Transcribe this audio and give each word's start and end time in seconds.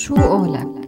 شو 0.00 0.14
قولك؟ 0.14 0.79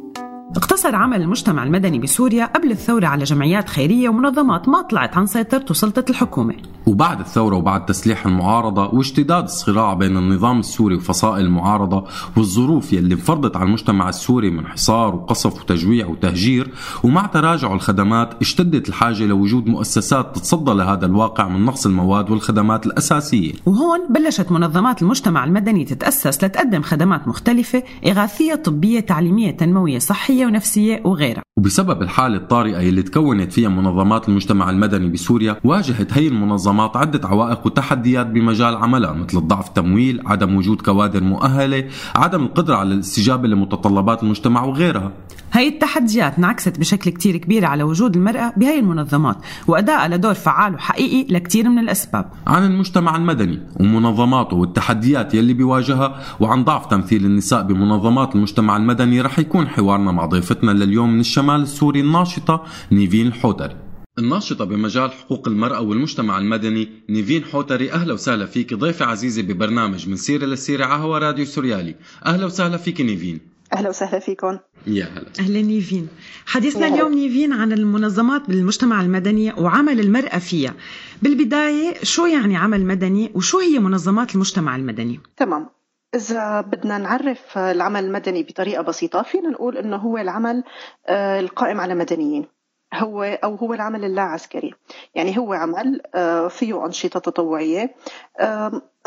اقتصر 0.63 0.95
عمل 0.95 1.23
المجتمع 1.23 1.65
المدني 1.65 1.99
بسوريا 1.99 2.47
قبل 2.47 2.71
الثورة 2.71 3.07
على 3.07 3.25
جمعيات 3.25 3.69
خيرية 3.69 4.09
ومنظمات 4.09 4.69
ما 4.69 4.83
طلعت 4.83 5.17
عن 5.17 5.27
سيطرة 5.27 5.65
وسلطة 5.71 6.05
الحكومة. 6.11 6.55
وبعد 6.87 7.21
الثورة 7.21 7.57
وبعد 7.57 7.87
تسليح 7.87 8.27
المعارضة 8.27 8.95
واشتداد 8.95 9.45
الصراع 9.45 9.95
بين 9.95 10.17
النظام 10.17 10.59
السوري 10.61 10.95
وفصائل 10.95 11.45
المعارضة 11.45 12.05
والظروف 12.37 12.93
يلي 12.93 13.17
فرضت 13.17 13.57
على 13.57 13.67
المجتمع 13.67 14.09
السوري 14.09 14.51
من 14.51 14.67
حصار 14.67 15.15
وقصف 15.15 15.61
وتجويع 15.61 16.07
وتهجير 16.07 16.71
ومع 17.05 17.27
تراجع 17.27 17.73
الخدمات 17.73 18.35
اشتدت 18.41 18.89
الحاجة 18.89 19.25
لوجود 19.25 19.67
مؤسسات 19.67 20.37
تتصدى 20.37 20.71
لهذا 20.71 21.07
الواقع 21.07 21.49
من 21.49 21.65
نقص 21.65 21.87
المواد 21.87 22.31
والخدمات 22.31 22.87
الأساسية. 22.87 23.53
وهون 23.67 24.01
بلشت 24.11 24.53
منظمات 24.53 25.03
المجتمع 25.03 25.45
المدني 25.45 25.85
تتأسس 25.85 26.45
لتقدم 26.45 26.83
خدمات 26.83 27.29
مختلفة 27.29 27.83
إغاثية 28.07 28.55
طبية 28.55 29.01
تعليمية 29.01 29.51
تنموية 29.51 29.99
صحية 29.99 30.52
ونفسية 30.53 31.03
وغيرها. 31.05 31.43
وبسبب 31.63 32.03
الحالة 32.03 32.37
الطارئة 32.37 32.89
اللي 32.89 33.03
تكونت 33.03 33.53
فيها 33.53 33.69
منظمات 33.69 34.29
المجتمع 34.29 34.71
المدني 34.71 35.09
بسوريا 35.09 35.57
واجهت 35.65 36.13
هي 36.13 36.29
المنظمات 36.29 36.97
عدة 36.97 37.29
عوائق 37.29 37.67
وتحديات 37.67 38.27
بمجال 38.27 38.77
عملها 38.77 39.13
مثل 39.13 39.39
الضعف 39.39 39.69
التمويل 39.69 40.23
عدم 40.27 40.57
وجود 40.57 40.81
كوادر 40.81 41.25
مؤهلة 41.25 41.85
عدم 42.15 42.43
القدرة 42.45 42.77
على 42.77 42.95
الاستجابة 42.95 43.49
لمتطلبات 43.49 44.23
المجتمع 44.23 44.65
وغيرها. 44.65 45.13
هاي 45.53 45.69
التحديات 45.69 46.39
انعكست 46.39 46.79
بشكل 46.79 47.11
كتير 47.11 47.37
كبير 47.37 47.65
على 47.65 47.83
وجود 47.83 48.17
المرأة 48.17 48.53
بهاي 48.57 48.79
المنظمات 48.79 49.37
وأدائها 49.67 50.09
لدور 50.09 50.35
فعال 50.35 50.75
وحقيقي 50.75 51.35
لكتير 51.35 51.69
من 51.69 51.79
الأسباب. 51.79 52.31
عن 52.47 52.67
المجتمع 52.67 53.17
المدني 53.17 53.61
ومنظماته 53.81 54.57
والتحديات 54.57 55.35
يلي 55.35 55.53
بيواجهها 55.53 56.21
وعن 56.41 56.65
ضعف 56.65 56.87
تمثيل 56.87 57.25
النساء 57.25 57.63
بمنظمات 57.63 58.35
المجتمع 58.35 58.77
المدني 58.77 59.21
رح 59.21 59.39
يكون 59.39 59.69
حوارنا 59.69 60.13
مع 60.13 60.27
ضيفتنا 60.27 60.71
لليوم 60.71 61.13
من 61.13 61.21
الشمال. 61.21 61.52
السوري 61.57 62.01
الناشطة 62.01 62.65
نيفين 62.93 63.27
الحوتري 63.27 63.77
الناشطة 64.19 64.65
بمجال 64.65 65.13
حقوق 65.13 65.49
المرأة 65.49 65.81
والمجتمع 65.81 66.39
المدني 66.39 66.89
نيفين 67.09 67.45
حوتري. 67.45 67.93
أهلا 67.93 68.13
وسهلا 68.15 68.47
فيك 68.47 68.75
ضيفة 68.75 69.05
عزيزة 69.05 69.43
ببرنامج 69.43 70.09
من 70.09 70.17
سيرة 70.17 70.45
للسيرة 70.45 70.85
عهوى 70.85 71.19
راديو 71.19 71.45
سوريالي. 71.45 71.95
أهلا 72.27 72.47
وسهلا 72.47 72.77
فيك 72.77 73.01
نيفين. 73.01 73.41
أهلا 73.75 73.89
وسهلا 73.89 74.19
فيكم. 74.19 74.59
يا 74.87 75.05
هلا. 75.05 75.27
أهلا 75.41 75.63
نيفين. 75.63 76.09
حديثنا 76.47 76.87
اليوم 76.87 77.15
نيفين 77.15 77.53
عن 77.53 77.73
المنظمات 77.73 78.49
بالمجتمع 78.49 79.03
المدني 79.03 79.53
وعمل 79.53 80.01
المرأة 80.01 80.39
فيها. 80.39 80.75
بالبداية 81.23 81.95
شو 82.03 82.27
يعني 82.27 82.57
عمل 82.57 82.87
مدني 82.87 83.31
وشو 83.35 83.59
هي 83.59 83.79
منظمات 83.79 84.35
المجتمع 84.35 84.77
المدني؟ 84.77 85.21
تمام. 85.37 85.69
إذا 86.15 86.61
بدنا 86.61 86.99
نعرف 86.99 87.59
العمل 87.59 88.05
المدني 88.05 88.43
بطريقة 88.43 88.83
بسيطة 88.83 89.23
فينا 89.23 89.49
نقول 89.49 89.79
إنه 89.79 89.97
هو 89.97 90.19
العمل 90.19 90.65
آه، 91.07 91.41
القائم 91.41 91.81
على 91.81 91.95
مدنيين. 91.95 92.47
هو 92.95 93.23
أو 93.23 93.55
هو 93.55 93.75
العمل 93.75 94.05
اللا 94.05 94.23
عسكري 94.23 94.75
يعني 95.15 95.39
هو 95.39 95.53
عمل 95.53 96.01
آه، 96.15 96.49
فيه 96.49 96.87
أنشطة 96.87 97.21
تطوعية. 97.21 97.95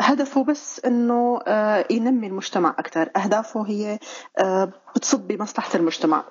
هدفه 0.00 0.44
بس 0.44 0.84
إنه 0.84 1.40
آه، 1.46 1.84
ينمي 1.90 2.26
المجتمع 2.26 2.74
أكثر 2.78 3.10
أهدافه 3.16 3.62
هي 3.62 3.98
بتصب 4.96 5.20
بمصلحة 5.20 5.70
المجتمع. 5.74 6.24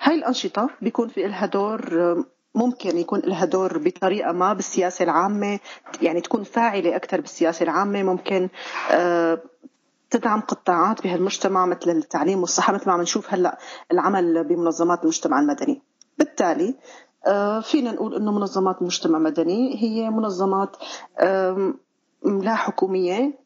هاي 0.00 0.14
الأنشطة 0.14 0.70
بيكون 0.82 1.08
في 1.08 1.22
لها 1.22 1.46
دور 1.46 2.24
ممكن 2.54 2.98
يكون 2.98 3.20
لها 3.20 3.44
دور 3.44 3.78
بطريقة 3.78 4.32
ما 4.32 4.52
بالسياسة 4.52 5.02
العامة. 5.02 5.60
يعني 6.02 6.20
تكون 6.20 6.44
فاعلة 6.44 6.96
أكثر 6.96 7.20
بالسياسة 7.20 7.62
العامة. 7.62 8.02
ممكن 8.02 8.48
تدعم 10.12 10.40
قطاعات 10.40 11.02
بهالمجتمع 11.02 11.66
مثل 11.66 11.90
التعليم 11.90 12.40
والصحة 12.40 12.72
مثل 12.72 12.86
ما 12.86 12.92
عم 12.92 13.00
نشوف 13.00 13.34
هلأ 13.34 13.58
العمل 13.92 14.44
بمنظمات 14.44 15.02
المجتمع 15.02 15.40
المدني. 15.40 15.82
بالتالي 16.18 16.74
آه، 17.26 17.60
فينا 17.60 17.92
نقول 17.92 18.14
إنه 18.14 18.32
منظمات 18.32 18.80
المجتمع 18.80 19.18
المدني 19.18 19.82
هي 19.82 20.10
منظمات 20.10 20.76
لا 22.24 22.54
حكومية 22.54 23.38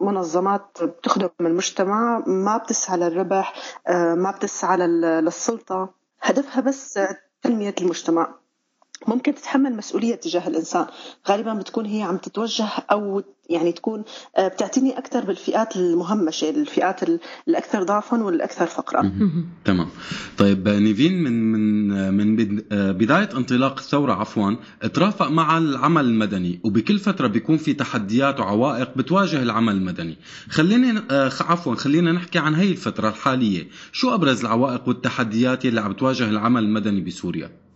منظمات 0.00 0.82
بتخدم 0.82 1.28
المجتمع 1.40 2.22
ما 2.26 2.56
بتسعى 2.56 2.98
للربح 2.98 3.54
آه، 3.86 4.14
ما 4.14 4.30
بتسعى 4.30 4.76
للسلطة. 4.76 5.88
هدفها 6.22 6.60
بس 6.60 7.00
تنمية 7.42 7.74
المجتمع. 7.80 8.34
ممكن 9.08 9.34
تتحمل 9.34 9.76
مسؤولية 9.76 10.14
تجاه 10.14 10.48
الإنسان. 10.48 10.86
غالبا 11.28 11.54
بتكون 11.54 11.86
هي 11.86 12.02
عم 12.02 12.16
تتوجه 12.16 12.68
أو 12.92 13.22
يعني 13.50 13.72
تكون 13.72 14.04
آه، 14.36 14.48
بتعتني 14.48 14.98
أكثر 14.98 15.24
بالفئات 15.24 15.76
المهمشة 15.76 16.50
الفئات 16.50 17.00
الأكثر 17.48 17.82
ضعفا 17.82 18.22
والأكثر 18.22 18.66
فقرا. 18.66 19.12
تمام. 19.64 19.88
طيب 20.38 20.68
نيفين 20.68 21.22
من 21.22 21.52
من 21.52 22.36
من 22.36 22.62
آه، 22.72 22.92
بداية 22.92 23.28
انطلاق 23.36 23.78
الثورة 23.78 24.12
عفوا 24.12 24.56
ترافق 24.94 25.28
مع 25.28 25.58
العمل 25.58 26.04
المدني 26.04 26.60
وبكل 26.64 26.98
فترة 26.98 27.26
بيكون 27.26 27.56
في 27.56 27.72
تحديات 27.72 28.40
وعوائق 28.40 28.96
بتواجه 28.96 29.42
العمل 29.42 29.74
المدني. 29.76 30.16
خلينا 30.48 31.04
آه، 31.10 31.30
عفوا 31.40 31.74
خلينا 31.74 32.12
نحكي 32.12 32.38
عن 32.38 32.54
هي 32.54 32.70
الفترة 32.70 33.08
الحالية. 33.08 33.68
شو 33.92 34.14
أبرز 34.14 34.40
العوائق 34.40 34.88
والتحديات 34.88 35.66
اللي 35.66 35.80
عم 35.80 35.92
بتواجه 35.92 36.30
العمل 36.30 36.62
المدني 36.62 37.00
بسوريا؟ 37.00 37.69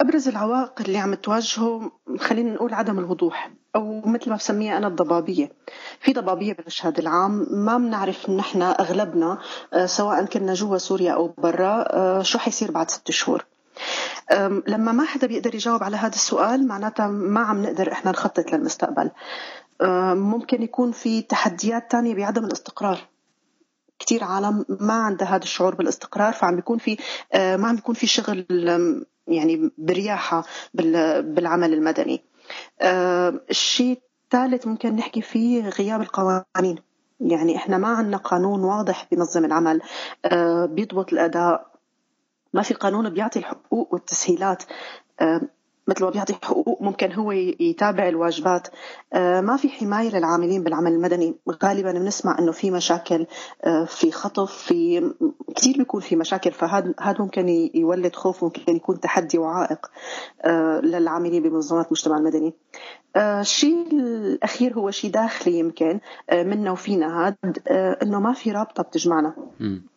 أبرز 0.00 0.28
العوائق 0.28 0.72
اللي 0.80 0.98
عم 0.98 1.14
تواجهه 1.14 1.92
خلينا 2.18 2.52
نقول 2.52 2.74
عدم 2.74 2.98
الوضوح 2.98 3.50
أو 3.76 4.02
مثل 4.06 4.30
ما 4.30 4.36
بسميها 4.36 4.76
أنا 4.76 4.86
الضبابية. 4.86 5.52
في 6.00 6.12
ضبابية 6.12 6.52
بالمشهد 6.52 6.98
العام 6.98 7.46
ما 7.50 7.78
بنعرف 7.78 8.30
نحن 8.30 8.62
أغلبنا 8.62 9.38
أه، 9.72 9.86
سواء 9.86 10.24
كنا 10.24 10.54
جوا 10.54 10.78
سوريا 10.78 11.12
أو 11.12 11.34
برا 11.38 11.84
أه، 11.96 12.22
شو 12.22 12.38
حيصير 12.38 12.70
بعد 12.70 12.90
ست 12.90 13.10
شهور. 13.10 13.44
لما 14.68 14.92
ما 14.92 15.04
حدا 15.04 15.26
بيقدر 15.26 15.54
يجاوب 15.54 15.82
على 15.82 15.96
هذا 15.96 16.14
السؤال 16.14 16.68
معناتها 16.68 17.06
ما 17.06 17.40
عم 17.40 17.62
نقدر 17.62 17.92
إحنا 17.92 18.10
نخطط 18.10 18.52
للمستقبل. 18.52 19.10
ممكن 20.14 20.62
يكون 20.62 20.92
في 20.92 21.22
تحديات 21.22 21.90
تانية 21.90 22.14
بعدم 22.14 22.44
الاستقرار. 22.44 22.98
كثير 23.98 24.24
عالم 24.24 24.64
ما 24.68 24.94
عندها 24.94 25.28
هذا 25.28 25.42
الشعور 25.42 25.74
بالاستقرار 25.74 26.32
فعم 26.32 26.56
بيكون 26.56 26.78
في 26.78 26.96
أه، 27.32 27.56
ما 27.56 27.68
عم 27.68 27.76
بيكون 27.76 27.94
في 27.94 28.06
شغل 28.06 28.46
يعني 29.26 29.70
برياحة 29.78 30.44
بالعمل 30.74 31.74
المدني. 31.74 32.24
آه، 32.80 33.40
الشيء 33.50 34.00
الثالث 34.24 34.66
ممكن 34.66 34.96
نحكي 34.96 35.22
فيه 35.22 35.68
غياب 35.68 36.00
القوانين. 36.00 36.78
يعني 37.20 37.56
إحنا 37.56 37.78
ما 37.78 37.88
عندنا 37.88 38.16
قانون 38.16 38.64
واضح 38.64 39.06
بينظم 39.10 39.44
العمل. 39.44 39.82
آه، 40.24 40.66
بيضبط 40.66 41.12
الأداء. 41.12 41.72
ما 42.54 42.62
في 42.62 42.74
قانون 42.74 43.10
بيعطي 43.10 43.38
الحقوق 43.38 43.94
والتسهيلات. 43.94 44.62
آه، 45.20 45.40
مثل 45.88 46.04
ما 46.04 46.10
بيعطي 46.10 46.34
حقوق 46.42 46.82
ممكن 46.82 47.12
هو 47.12 47.32
يتابع 47.32 48.08
الواجبات. 48.08 48.68
آه، 49.12 49.40
ما 49.40 49.56
في 49.56 49.68
حماية 49.68 50.10
للعاملين 50.10 50.62
بالعمل 50.62 50.92
المدني. 50.92 51.34
غالبا 51.64 51.92
بنسمع 51.92 52.38
إنه 52.38 52.52
في 52.52 52.70
مشاكل 52.70 53.26
آه، 53.64 53.84
في 53.84 54.12
خطف 54.12 54.52
في 54.52 55.12
كثير 55.56 55.76
بيكون 55.78 56.00
في 56.00 56.16
مشاكل. 56.16 56.52
فهذا 56.52 56.94
هذا 57.00 57.16
ممكن 57.18 57.48
يولد 57.74 58.14
خوف 58.14 58.44
ممكن 58.44 58.76
يكون 58.76 59.00
تحدي 59.00 59.38
وعائق 59.38 59.90
آه، 60.44 60.80
للعاملين 60.80 61.42
بمنظمات 61.42 61.86
المجتمع 61.86 62.16
المدني. 62.16 62.54
الشيء 63.16 63.86
الأخير 63.92 64.74
هو 64.74 64.90
شيء 64.90 65.10
داخلي 65.10 65.58
يمكن 65.58 66.00
منا 66.32 66.70
وفينا 66.70 67.26
هذا 67.28 67.36
إنه 68.02 68.20
ما 68.20 68.32
في 68.32 68.52
رابطة 68.52 68.82
بتجمعنا. 68.82 69.34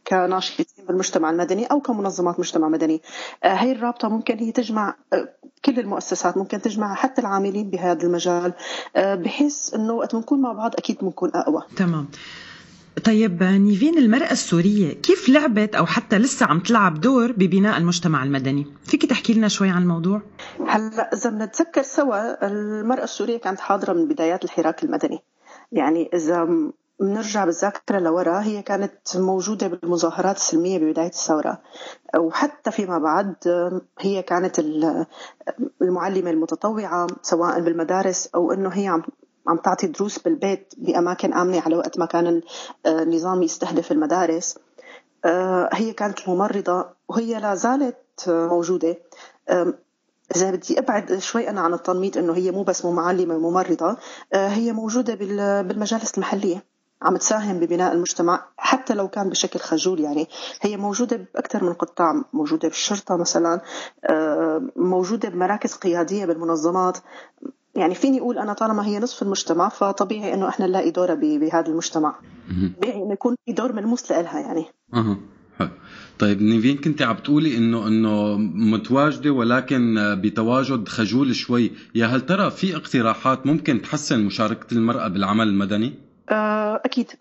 كناشطين 0.07 0.66
بالمجتمع 0.88 1.29
المدني 1.29 1.66
أو 1.66 1.81
كمنظمات 1.81 2.39
مجتمع 2.39 2.69
مدني. 2.69 3.01
هي 3.43 3.71
الرابطة 3.71 4.09
ممكن 4.09 4.38
هي 4.38 4.51
تجمع 4.51 4.95
كل 5.66 5.79
المؤسسات 5.79 6.38
ممكن 6.38 6.61
تجمع 6.61 6.95
حتى 6.95 7.21
العاملين 7.21 7.69
بهذا 7.69 8.03
المجال 8.03 8.53
آه، 8.95 9.15
بحيث 9.15 9.73
إنه 9.73 9.94
وقت 9.94 10.15
بنكون 10.15 10.41
مع 10.41 10.53
بعض 10.53 10.75
أكيد 10.75 10.97
بنكون 11.01 11.31
أقوى. 11.35 11.61
تمام. 11.75 12.07
طيب 13.03 13.44
نيفين 13.44 13.97
المرأة 13.97 14.31
السورية 14.31 14.94
كيف 14.94 15.30
لعبت 15.30 15.75
أو 15.75 15.85
حتى 15.85 16.18
لسه 16.18 16.45
عم 16.45 16.59
تلعب 16.59 17.01
دور 17.01 17.31
ببناء 17.31 17.77
المجتمع 17.77 18.24
المدني؟ 18.24 18.68
فيك 18.83 19.06
تحكي 19.06 19.33
لنا 19.33 19.47
شوي 19.47 19.69
عن 19.69 19.81
الموضوع؟ 19.81 20.21
هلا 20.68 21.13
إذا 21.13 21.30
بنتذكر 21.30 21.81
سوا 21.81 22.47
المرأة 22.47 23.03
السورية 23.03 23.38
كانت 23.38 23.59
حاضرة 23.59 23.94
من 23.94 24.07
بدايات 24.07 24.44
الحراك 24.44 24.83
المدني. 24.83 25.19
يعني 25.71 26.09
إذا 26.13 26.47
بنرجع 27.00 27.45
بالذاكرة 27.45 28.00
لورا 28.00 28.42
هي 28.42 28.62
كانت 28.62 29.18
موجودة 29.18 29.68
بالمظاهرات 29.68 30.36
السلمية 30.36 30.80
ببداية 30.80 31.07
الثورة. 31.07 31.62
وحتى 32.18 32.71
فيما 32.71 32.97
بعد 33.00 33.36
هي 34.00 34.21
كانت 34.24 34.59
المعلمة 35.81 36.30
المتطوعة 36.30 37.07
سواء 37.21 37.59
بالمدارس 37.59 38.30
أو 38.36 38.51
أنه 38.51 38.69
هي 38.69 38.88
عم 38.88 39.03
عم 39.47 39.57
تعطي 39.57 39.88
دروس 39.88 40.19
بالبيت 40.19 40.74
بأماكن 40.77 41.33
آمنة 41.33 41.62
على 41.62 41.75
وقت 41.75 42.00
ما 42.00 42.06
كان 42.06 42.42
النظام 42.86 43.44
يستهدف 43.44 43.92
المدارس. 43.92 44.57
هي 45.74 45.94
كانت 45.97 46.27
الممرضة 46.27 46.86
وهي 47.07 47.39
لا 47.39 47.56
زالت 47.56 48.24
موجودة. 48.27 48.97
إذا 50.36 50.51
بدي 50.51 50.80
أبعد 50.80 51.18
شوي 51.18 51.50
أنا 51.50 51.62
عن 51.62 51.74
التنميط 51.74 52.18
إنه 52.18 52.33
هي 52.33 52.51
مو 52.51 52.63
بس 52.63 52.86
معلمة 52.86 53.36
وممرضة 53.36 53.97
هي 54.33 54.71
موجودة 54.71 55.15
بالمجالس 55.62 56.15
المحلية. 56.18 56.75
عم 57.06 57.18
تساهم 57.18 57.60
ببناء 57.60 57.94
المجتمع 57.94 58.46
حتى 58.57 58.94
لو 58.94 59.07
كان 59.07 59.30
بشكل 59.30 59.60
خجول 59.60 60.00
يعني. 60.00 60.28
هي 60.62 60.78
موجودة 60.78 61.28
بأكثر 61.34 61.63
من 61.63 61.74
قطاع 61.74 62.24
موجودة 62.34 62.68
بالشرطة 62.68 63.18
مثلا 63.18 63.62
آه، 64.06 64.62
موجودة 64.75 65.30
بمراكز 65.30 65.74
قيادية 65.74 66.25
بالمنظمات. 66.25 66.98
يعني 67.75 67.96
فيني 67.96 68.19
أقول 68.19 68.38
أنا 68.38 68.54
طالما 68.54 68.86
هي 68.86 69.00
نصف 69.00 69.22
المجتمع 69.22 69.69
فطبيعي 69.69 70.34
إنه 70.34 70.50
إحنا 70.50 70.68
نلاقي 70.68 70.92
دورها 70.92 71.16
بهذا 71.16 71.68
المجتمع. 71.68 72.16
طبيعي 72.78 73.04
إنه 73.04 73.13
يكون 73.13 73.36
في 73.46 73.54
دور 73.54 73.74
ملموس 73.74 74.12
لها 74.12 74.40
يعني. 74.40 74.66
أها 74.94 75.18
طيب 76.19 76.42
نيفين 76.42 76.78
كنت 76.78 77.02
عم 77.02 77.16
بتقولي 77.16 77.57
انه 77.57 77.88
إنه 77.88 78.38
متواجدة 78.74 79.31
ولكن 79.31 79.96
بتواجد 80.22 80.88
خجول 80.88 81.36
شوي. 81.36 81.72
يا 81.96 82.06
هل 82.06 82.22
ترى 82.22 82.52
في 82.52 82.75
اقتراحات 82.75 83.48
ممكن 83.48 83.81
تحسن 83.81 84.25
مشاركة 84.25 84.74
المرأة 84.74 85.07
بالعمل 85.07 85.48
المدني؟ 85.48 86.05
آه، 86.30 86.81
أكيد. 86.86 87.12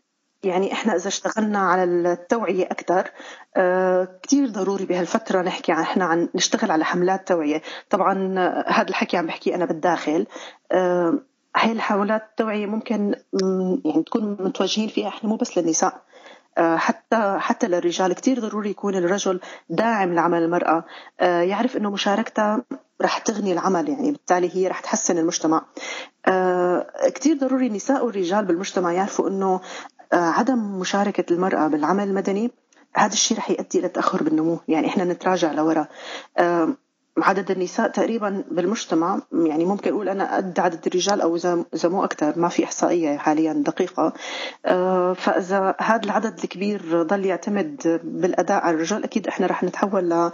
يعني 0.45 0.73
إحنا 0.73 0.97
إذا 0.97 1.09
اشتغلنا 1.09 1.59
على 1.59 1.85
التوعية 1.85 2.65
أكثر 2.65 3.11
آه 3.56 4.09
كثير 4.23 4.49
ضروري 4.49 4.85
بهالفترة 4.85 5.43
نحكي 5.43 5.73
عن 5.73 5.83
إحنا 5.83 6.05
عن 6.05 6.29
نشتغل 6.35 6.71
على 6.71 6.85
حملات 6.85 7.29
توعية. 7.29 7.62
طبعا 7.91 8.35
آه، 8.39 8.65
هذا 8.69 8.89
الحكي 8.89 9.17
عم 9.17 9.27
بحكي 9.27 9.55
أنا 9.55 9.65
بالداخل. 9.65 10.27
هاي 11.56 11.73
الحملات 11.73 12.23
التوعية 12.23 12.67
ممكن 12.67 13.15
يعني 13.85 14.03
تكون 14.03 14.37
متوجهين 14.41 14.89
فيها 14.89 15.09
إحنا 15.09 15.31
مو 15.31 15.37
بس 15.37 15.59
للنساء. 15.59 16.03
حتى 16.59 17.37
حتى 17.39 17.69
للرجال 17.69 18.12
كثير 18.12 18.41
ضروري 18.41 18.71
يكون 18.71 18.95
الرجل 18.95 19.41
داعم 19.69 20.15
لعمل 20.15 20.43
المرأة. 20.43 20.85
يعرف 21.21 21.77
أنه 21.77 21.91
مشاركتها 21.91 22.62
رح 23.05 23.19
تغني 23.19 23.53
العمل 23.53 23.89
يعني 23.89 24.12
بالتالي 24.12 24.56
هي 24.56 24.69
رح 24.69 24.81
تحسن 24.81 25.19
المجتمع. 25.19 25.67
آه، 26.27 26.87
كثير 27.15 27.39
ضروري 27.39 27.67
النساء 27.67 28.06
والرجال 28.06 28.45
بالمجتمع 28.45 28.93
يعرفوا 28.93 29.29
أنه 29.29 29.61
عدم 30.12 30.59
مشاركة 30.59 31.33
المرأة 31.35 31.69
بالعمل 31.69 32.09
المدني 32.09 32.51
هذا 32.97 33.12
الشيء 33.12 33.37
رح 33.37 33.51
يؤدي 33.51 33.79
إلى 33.79 33.89
تأخر 33.89 34.23
بالنمو. 34.23 34.61
يعني 34.69 34.87
إحنا 34.87 35.05
نتراجع 35.05 35.53
لورا. 35.53 35.87
عدد 37.19 37.50
النساء 37.50 37.88
تقريبا 37.88 38.44
بالمجتمع 38.50 39.20
يعني 39.32 39.64
ممكن 39.64 39.90
أقول 39.93 40.08
أنا 40.08 40.37
قد 40.37 40.61
عدد 40.61 40.87
الرجال 40.87 41.20
أو 41.20 41.37
إذا 41.37 41.64
مو 41.84 42.05
أكثر 42.05 42.38
ما 42.38 42.49
في 42.49 42.64
إحصائية 42.64 43.16
حاليا 43.16 43.52
دقيقة. 43.52 44.12
آه، 44.66 45.12
فإذا 45.12 45.75
هذا 45.81 46.05
العدد 46.05 46.38
الكبير 46.44 47.02
ضل 47.02 47.25
يعتمد 47.25 48.00
بالأداء 48.05 48.62
على 48.62 48.75
الرجال 48.76 49.05
أكيد 49.05 49.26
إحنا 49.28 49.46
رح 49.46 49.64
نتحول 49.64 50.11
ل 50.11 50.32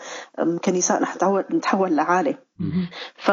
كنساء 0.64 1.02
رح 1.02 1.16
نتحول 1.16 1.44
نتحول 1.52 1.96
لعالي 1.96 2.36
ف 3.16 3.30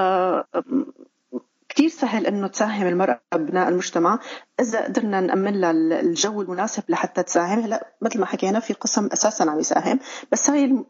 كثير 1.78 1.90
سهل 1.90 2.28
إنه 2.28 2.48
تساهم 2.48 2.88
المرأة 2.88 3.22
ببناء 3.34 3.70
المجتمع. 3.70 4.20
إذا 4.60 4.84
قدرنا 4.84 5.22
نأمن 5.22 5.62
لها 5.62 5.72
الجو 5.72 6.42
المناسب 6.42 6.84
لحتى 6.90 7.24
تساهم. 7.24 7.60
هلا 7.60 7.88
مثل 8.02 8.20
ما 8.20 8.26
حكينا 8.26 8.60
في 8.60 8.74
قسم 8.74 9.10
أساسا 9.14 9.44
عم 9.44 9.60
يساهم. 9.60 10.00
بس 10.32 10.50
هاي 10.50 10.86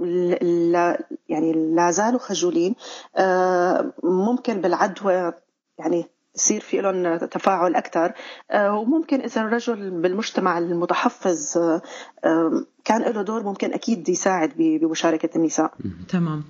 يعني 1.30 1.76
لا 1.76 1.92
زالوا 1.92 2.20
خجولين. 2.20 2.76
آه، 3.16 3.94
ممكن 4.04 4.62
بالعدوى 4.62 5.34
يعني 5.78 6.06
يصير 6.36 6.62
في 6.62 6.82
لهم 6.82 7.18
تفاعل 7.18 7.76
أكثر 7.76 8.14
آه، 8.52 8.74
وممكن 8.74 9.22
إذا 9.22 9.42
الرجل 9.42 10.02
بالمجتمع 10.02 10.58
المتحفظ 10.58 11.58
آه، 11.58 12.52
كان 12.86 13.02
له 13.02 13.22
دور 13.22 13.44
ممكن 13.44 13.74
أكيد 13.74 14.10
يساعد 14.10 14.52
بمشاركة 14.58 15.38
النساء. 15.38 15.74
تمام. 16.10 16.44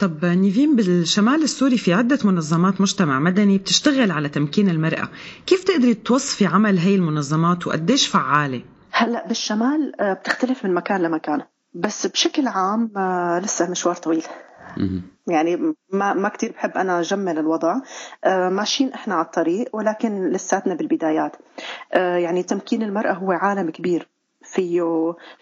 طب 0.00 0.24
نيفين 0.24 0.76
بالشمال 0.76 1.42
السوري 1.42 1.78
في 1.78 1.92
عدة 1.92 2.18
منظمات 2.24 2.80
مجتمع 2.80 3.18
مدني 3.18 3.58
بتشتغل 3.58 4.10
على 4.10 4.28
تمكين 4.28 4.68
المرأة. 4.68 5.08
كيف 5.46 5.64
تقدري 5.64 5.94
توصفي 5.94 6.46
عمل 6.46 6.78
هي 6.78 6.94
المنظمات 6.94 7.66
وقديش 7.66 8.08
فعالة؟ 8.08 8.62
هلأ 8.92 9.26
بالشمال 9.26 10.00
آه، 10.00 10.12
بتختلف 10.12 10.64
من 10.64 10.74
مكان 10.74 11.02
لمكان. 11.02 11.42
بس 11.74 12.06
بشكل 12.06 12.48
عام 12.48 12.90
آه، 12.96 13.38
لسه 13.38 13.70
مشوار 13.70 13.94
طويل. 13.94 14.24
يعني 15.26 15.74
ما 15.92 16.14
ما 16.14 16.28
كثير 16.28 16.52
بحب 16.52 16.70
أنا 16.70 17.00
أجمل 17.00 17.38
الوضع. 17.38 17.76
آه، 18.24 18.48
ماشيين 18.48 18.92
إحنا 18.92 19.14
على 19.14 19.24
الطريق 19.24 19.76
ولكن 19.76 20.30
لساتنا 20.30 20.74
بالبدايات. 20.74 21.36
يعني 21.94 22.42
تمكين 22.42 22.82
المرأة 22.82 23.12
هو 23.12 23.32
عالم 23.32 23.70
كبير. 23.70 24.08
فيه 24.42 24.82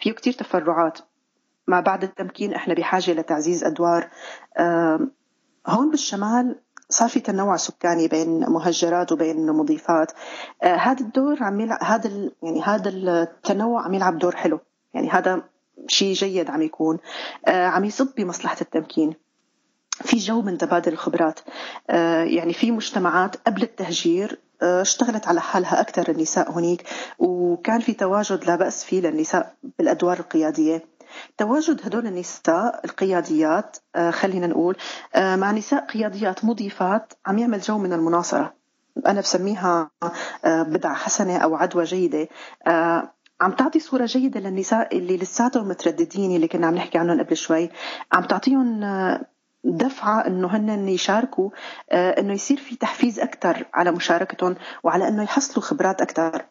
فيه 0.01 0.13
كثير 0.13 0.33
تفرعات. 0.33 0.99
ما 1.69 1.81
بعد 1.81 2.03
التمكين 2.03 2.55
إحنا 2.55 2.75
بحاجة 2.75 3.13
لتعزيز 3.13 3.65
أدوار. 3.65 4.09
هون 5.67 5.91
بالشمال 5.91 6.57
صار 6.91 7.09
في 7.09 7.21
تنوع 7.21 7.57
سكاني 7.57 8.09
بين 8.09 8.41
مهجرات 8.41 9.13
وبين 9.13 9.47
مضيفات. 9.47 10.13
آه، 10.63 10.77
هذا 10.77 11.01
الدور 11.01 11.43
عم 11.43 11.61
يلعب 11.61 11.79
هذا 11.83 12.31
يعني 12.43 12.63
هذا 12.63 12.91
التنوع 12.91 13.85
عم 13.85 13.95
يلعب 13.95 14.19
دور 14.19 14.37
حلو. 14.37 14.61
يعني 14.95 15.11
هذا 15.11 15.43
شيء 15.89 16.15
جيد 16.15 16.51
عم 16.51 16.63
يكون. 16.63 16.99
آه، 17.47 17.67
عم 17.67 17.85
يصب 17.85 18.09
بمصلحة 18.17 18.57
التمكين. 18.61 19.15
في 19.91 20.17
جو 20.17 20.43
من 20.43 20.59
تبادل 20.59 20.93
الخبرات. 20.93 21.41
آه، 21.91 22.23
يعني 22.23 22.53
في 22.53 22.71
مجتمعات 22.71 23.37
قبل 23.37 23.63
التهجير 23.63 24.41
اشتغلت 24.63 25.29
على 25.29 25.41
حالها 25.41 25.81
أكثر 25.81 26.11
النساء 26.11 26.51
هناك 26.51 26.83
وكان 27.19 27.81
في 27.81 27.93
تواجد 27.93 28.45
لا 28.45 28.57
بأس 28.57 28.85
فيه 28.85 29.01
للنساء 29.01 29.55
بالأدوار 29.79 30.19
القيادية. 30.19 30.83
تواجد 31.39 31.81
هدول 31.85 32.07
النساء 32.07 32.81
القياديات 32.85 33.77
آه، 33.97 34.11
خلينا 34.11 34.47
نقول 34.47 34.77
آه، 35.15 35.37
مع 35.37 35.51
نساء 35.51 35.87
قياديات 35.87 36.45
مضيفات 36.45 37.13
عم 37.27 37.39
يعمل 37.39 37.61
جو 37.61 37.79
من 37.79 37.93
المناصرة. 37.93 38.55
أنا 39.07 39.21
بسميها 39.21 39.91
آه، 40.45 40.63
بدعة 40.63 40.95
حسنة 40.95 41.37
أو 41.37 41.57
عدوى 41.57 41.85
جيدة. 41.85 42.29
عم 43.41 43.53
تعطي 43.53 43.81
صورة 43.81 44.05
جيدة 44.05 44.41
للنساء 44.41 44.97
اللي 44.97 45.17
لساتهم 45.17 45.69
مترددين 45.69 46.37
اللي 46.37 46.49
كنا 46.49 46.67
عم 46.67 46.75
نحكي 46.75 46.99
عنهم 46.99 47.21
قبل 47.21 47.37
شوي. 47.37 47.71
عم 48.13 48.25
تعطيهم 48.25 48.81
دفعة 49.65 50.27
إنه 50.27 50.49
هن 50.49 50.89
يشاركوا 50.89 51.51
إنه 51.93 52.33
يصير 52.33 52.57
في 52.57 52.77
تحفيز 52.77 53.21
أكثر 53.21 53.67
على 53.75 53.93
مشاركتهم 53.93 54.57
وعلى 54.85 55.09
إنه 55.09 55.23
يحصلوا 55.23 55.65
خبرات 55.65 56.01
أكثر 56.03 56.45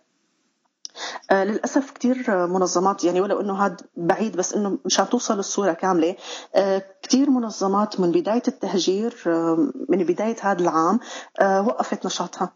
آه، 1.32 1.44
للأسف 1.44 1.92
كثير 1.92 2.48
منظمات 2.48 3.04
يعني 3.04 3.22
ولو 3.22 3.42
إنه 3.42 3.66
هذا 3.66 3.78
بعيد 3.98 4.38
بس 4.38 4.54
إنه 4.54 4.78
مشان 4.86 5.10
توصل 5.10 5.40
الصورة 5.40 5.74
كاملة 5.74 6.16
آه، 6.56 6.84
كثير 7.04 7.30
منظمات 7.30 8.00
من 8.00 8.12
بداية 8.12 8.44
التهجير 8.48 9.24
آه، 9.28 9.72
من 9.90 9.98
بداية 9.98 10.36
هذا 10.42 10.62
العام 10.62 11.00
وقفت 11.42 12.06
نشاطها. 12.06 12.54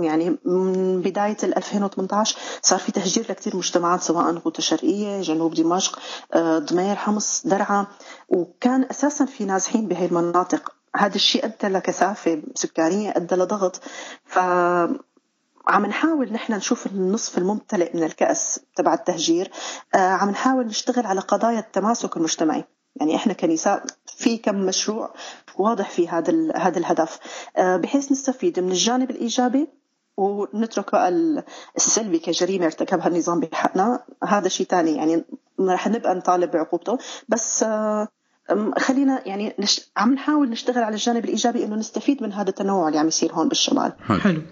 يعني 0.00 0.38
من 0.44 1.00
بداية 1.00 1.36
2018 1.42 2.38
صار 2.62 2.78
في 2.78 2.92
تهجير 2.92 3.26
لكثير 3.30 3.56
مجتمعات 3.56 4.02
سواء 4.02 4.34
غوطة 4.34 4.62
شرقية 4.62 5.20
جنوب 5.20 5.54
دمشق 5.54 5.98
ضمير 6.36 6.96
حمص 6.96 7.46
درعا 7.46 7.86
وكان 8.28 8.86
أساسا 8.90 9.24
في 9.24 9.44
نازحين 9.44 9.88
بهي 9.88 10.06
المناطق. 10.06 10.72
هذا 10.96 11.14
الشيء 11.14 11.44
أدى 11.44 11.68
لكثافة 11.74 12.42
سكانية 12.54 13.10
أدى 13.16 13.34
لضغط. 13.34 13.80
ف 14.24 14.38
عم 15.70 15.86
نحاول 15.86 16.32
نحن 16.32 16.52
نشوف 16.52 16.86
النصف 16.86 17.38
الممتلئ 17.38 17.96
من 17.96 18.04
الكأس 18.04 18.60
تبع 18.76 18.94
التهجير. 18.94 19.50
آه، 19.94 19.98
عم 19.98 20.30
نحاول 20.30 20.66
نشتغل 20.66 21.06
على 21.06 21.20
قضايا 21.20 21.58
التماسك 21.58 22.16
المجتمعي. 22.16 22.64
يعني 22.96 23.16
إحنا 23.16 23.32
كنساء 23.32 23.84
في 24.06 24.36
كم 24.36 24.54
مشروع 24.54 25.14
واضح 25.58 25.90
في 25.90 26.08
هذا 26.08 26.32
هذا 26.56 26.78
الهدف. 26.78 27.18
آه، 27.56 27.76
بحيث 27.76 28.12
نستفيد 28.12 28.60
من 28.60 28.70
الجانب 28.70 29.10
الإيجابي 29.10 29.68
ونترك 30.16 30.92
بقى 30.92 31.08
السلبي 31.76 32.18
كجريمة 32.18 32.66
ارتكبها 32.66 33.06
النظام 33.06 33.40
بحقنا. 33.40 34.04
هذا 34.24 34.48
شيء 34.48 34.66
ثاني 34.66 34.96
يعني 34.96 35.24
رح 35.60 35.88
نبقى 35.88 36.14
نطالب 36.14 36.50
بعقوبته. 36.50 36.98
بس 37.28 37.62
آه، 37.62 38.08
خلينا 38.78 39.22
يعني 39.26 39.54
نش... 39.58 39.80
عم 39.96 40.14
نحاول 40.14 40.50
نشتغل 40.50 40.82
على 40.82 40.94
الجانب 40.94 41.24
الإيجابي 41.24 41.64
إنه 41.64 41.76
نستفيد 41.76 42.22
من 42.22 42.32
هذا 42.32 42.48
التنوع 42.48 42.88
اللي 42.88 42.98
عم 42.98 43.08
يصير 43.08 43.32
هون 43.32 43.48
بالشمال. 43.48 43.92
حلو. 44.00 44.42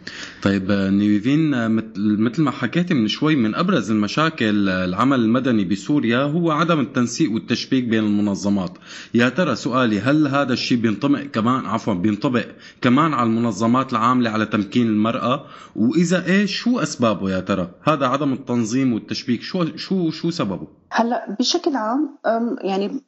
طيب 0.43 0.73
نيفين 0.73 1.71
مثل 1.97 2.43
ما 2.43 2.50
حكيتي 2.50 2.95
من 2.95 3.09
شوي 3.09 3.37
من 3.37 3.55
أبرز 3.55 3.90
المشاكل 3.90 4.69
العمل 4.69 5.21
المدني 5.21 5.64
بسوريا 5.64 6.23
هو 6.23 6.50
عدم 6.50 6.81
التنسيق 6.81 7.33
والتشبيك 7.33 7.85
بين 7.85 8.05
المنظمات. 8.05 8.71
يا 9.14 9.28
ترى 9.28 9.57
سؤالي 9.57 10.00
هل 10.00 10.26
هذا 10.26 10.52
الشيء 10.52 10.78
بينطبق 10.78 11.21
كمان 11.21 11.67
عفوا 11.67 11.95
بينطبق 11.95 12.47
كمان 12.81 13.14
على 13.14 13.26
المنظمات 13.26 13.93
العاملة 13.93 14.31
على 14.31 14.47
تمكين 14.47 14.87
المرأة؟ 14.87 15.45
وإذا 15.76 16.26
إيش 16.26 16.57
شو 16.57 16.78
أسبابه 16.78 17.31
يا 17.31 17.40
ترى؟ 17.40 17.71
هذا 17.83 18.07
عدم 18.07 18.33
التنظيم 18.33 18.93
والتشبيك 18.93 19.43
شو 19.43 19.76
شو 19.76 20.11
شو 20.11 20.31
سببه؟ 20.31 20.67
هلأ 20.90 21.37
بشكل 21.38 21.76
عام 21.76 22.19
يعني 22.61 23.00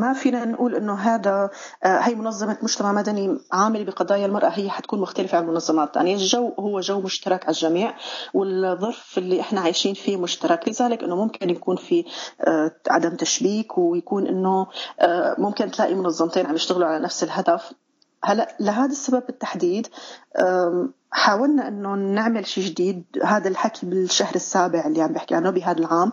ما 0.00 0.12
فينا 0.24 0.44
نقول 0.44 0.74
إنه 0.74 0.94
هذا 0.94 1.50
آه، 1.84 1.98
هي 1.98 2.14
منظمة 2.14 2.58
مجتمع 2.62 2.92
مدني 2.92 3.38
عامله 3.52 3.84
بقضايا 3.84 4.26
المرأة 4.26 4.48
هي 4.48 4.70
حتكون 4.70 5.00
مختلفة 5.00 5.38
عن 5.38 5.44
المنظمات 5.44 5.88
الثانية، 5.88 6.14
الجو 6.14 6.52
هو 6.58 6.80
جو 6.80 7.00
مشترك 7.00 7.42
على 7.44 7.54
الجميع 7.54 7.94
والظرف 8.34 9.18
اللي 9.18 9.40
إحنا 9.40 9.60
عايشين 9.60 9.94
فيه 9.94 10.16
مشترك، 10.16 10.68
لذلك 10.68 11.02
إنه 11.02 11.16
ممكن 11.16 11.50
يكون 11.50 11.76
في 11.76 12.04
آه، 12.40 12.72
عدم 12.90 13.16
تشبيك 13.16 13.78
ويكون 13.78 14.26
إنه 14.26 14.66
آه، 15.00 15.36
ممكن 15.38 15.70
تلاقي 15.70 15.94
منظمتين 15.94 16.46
عم 16.46 16.54
يشتغلوا 16.54 16.88
على 16.88 17.04
نفس 17.04 17.24
الهدف. 17.24 17.72
هلا 18.24 18.56
لهذا 18.60 18.92
السبب 18.92 19.26
بالتحديد 19.26 19.86
حاولنا 21.10 21.68
إنه 21.68 21.94
نعمل 21.94 22.46
شيء 22.46 22.64
جديد. 22.64 23.04
هذا 23.24 23.48
الحكي 23.48 23.86
بالشهر 23.86 24.34
السابع 24.34 24.86
اللي 24.86 25.02
عم 25.02 25.12
بحكي 25.12 25.34
عنه 25.34 25.50
بهذا 25.50 25.78
العام. 25.78 26.12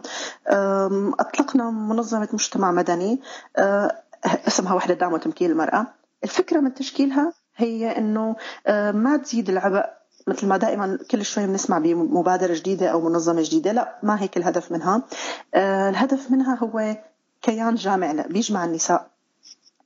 أطلقنا 1.19 1.69
منظمة 1.69 2.29
مجتمع 2.33 2.71
مدني. 2.71 3.21
اسمها 4.25 4.73
وحدة 4.73 4.93
دعم 4.93 5.13
وتمكين 5.13 5.51
المرأة. 5.51 5.87
الفكرة 6.23 6.59
من 6.59 6.73
تشكيلها 6.73 7.33
هي 7.55 7.97
إنه 7.97 8.35
ما 8.91 9.17
تزيد 9.23 9.49
العبء 9.49 9.85
مثل 10.27 10.47
ما 10.47 10.57
دائما 10.57 10.99
كل 11.11 11.25
شوي 11.25 11.47
بنسمع 11.47 11.77
بمبادرة 11.77 12.53
جديدة 12.53 12.87
أو 12.87 13.01
منظمة 13.01 13.41
جديدة. 13.41 13.71
لا 13.71 13.99
ما 14.03 14.21
هيك 14.21 14.37
الهدف 14.37 14.71
منها. 14.71 15.03
الهدف 15.55 16.31
منها 16.31 16.55
هو 16.55 16.97
كيان 17.41 17.75
جامع 17.75 18.11
بيجمع 18.11 18.65
النساء. 18.65 19.10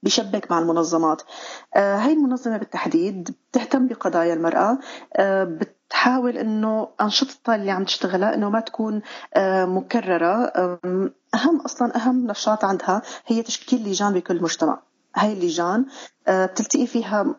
بيشبك 0.04 0.52
مع 0.52 0.60
المنظمات. 0.60 1.22
آه، 1.76 1.96
هاي 1.96 2.14
المنظمة 2.14 2.58
بالتحديد 2.58 3.36
بتهتم 3.52 3.88
بقضايا 3.88 4.34
المرأة 4.34 4.80
آه، 5.16 5.44
بتحاول 5.44 6.38
إنه 6.38 6.88
انشطتها 7.02 7.56
اللي 7.56 7.72
عم 7.72 7.84
تشتغلها 7.84 8.34
إنه 8.36 8.50
ما 8.50 8.60
تكون 8.60 9.02
آه، 9.34 9.66
مكررة. 9.66 10.52
أهم 11.36 11.62
أصلا 11.66 11.96
أهم 11.96 12.28
نشاط 12.28 12.66
عندها 12.66 13.02
هي 13.26 13.44
تشكيل 13.44 13.90
لجان 13.90 14.14
بكل 14.14 14.42
مجتمع. 14.42 14.80
هاي 15.16 15.34
اللجان 15.34 15.86
بتلتقي 16.30 16.88
فيها 16.88 17.36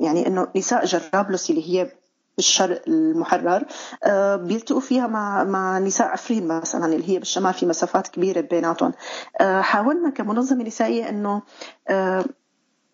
يعني 0.00 0.26
إنه 0.26 0.48
نساء 0.56 0.84
جرابلس 0.84 1.50
اللي 1.50 1.68
هي 1.68 1.92
بالشرق 2.40 2.82
المحرر. 2.88 3.64
آه، 4.04 4.36
بيلتقوا 4.36 4.80
فيها 4.80 5.06
مع 5.06 5.44
مع 5.44 5.78
نساء 5.78 6.08
عفرين 6.08 6.48
مثلا 6.48 6.86
اللي 6.86 7.08
هي 7.08 7.18
بالشمال 7.18 7.54
في 7.54 7.66
مسافات 7.66 8.08
كبيرة 8.08 8.40
بيناتهم. 8.40 8.92
آه، 9.40 9.60
حاولنا 9.60 10.10
كمنظمة 10.10 10.64
نسائية 10.64 11.08
إنه 11.08 11.42
آه، 11.88 12.24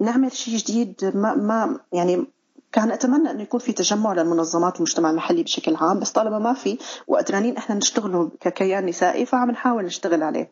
نعمل 0.01 0.33
شيء 0.33 0.57
جديد. 0.57 1.13
ما 1.15 1.35
ما 1.35 1.81
يعني 1.93 2.27
كان 2.73 2.91
أتمنى 2.91 3.31
إنه 3.31 3.43
يكون 3.43 3.61
في 3.61 3.73
تجمع 3.73 4.13
للمنظمات 4.13 4.77
المجتمع 4.77 5.11
المحلي 5.11 5.43
بشكل 5.43 5.77
عام 5.77 6.01
بس 6.01 6.11
طالما 6.11 6.39
ما 6.39 6.55
في 6.55 6.79
وقدرانين 7.07 7.57
إحنا 7.57 7.77
نشتغل 7.77 8.31
ككيان 8.41 8.87
نسائي 8.87 9.27
فعم 9.27 9.51
نحاول 9.51 9.85
نشتغل 9.85 10.23
عليه. 10.23 10.51